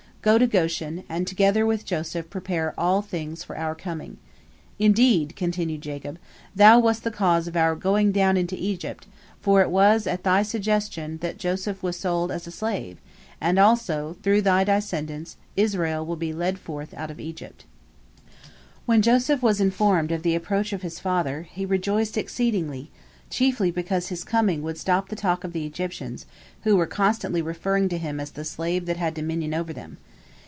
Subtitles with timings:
[0.23, 4.17] Go to Goshen, and together with Joseph prepare all things for our coming.
[4.77, 6.19] Indeed," continued Jacob,
[6.55, 9.07] "thou wast the cause of our going down into Egypt,
[9.41, 12.99] for it was at thy suggestion that Joseph was sold as a slave,
[13.41, 17.65] and, also, through thy descendants Israel will be led forth out of Egypt."
[18.85, 22.91] When Joseph was informed of the approach of his father, he rejoiced exceedingly,
[23.31, 26.27] chiefly because his coming would stop the talk of the Egyptians,
[26.63, 29.97] who were constantly referring to him as the slave that had dominion over them.